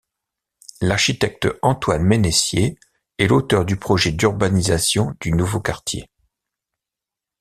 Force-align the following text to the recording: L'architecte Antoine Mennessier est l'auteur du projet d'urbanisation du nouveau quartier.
L'architecte 0.81 1.47
Antoine 1.61 2.01
Mennessier 2.01 2.75
est 3.19 3.27
l'auteur 3.27 3.65
du 3.65 3.77
projet 3.77 4.11
d'urbanisation 4.11 5.13
du 5.21 5.31
nouveau 5.31 5.61
quartier. 5.61 6.09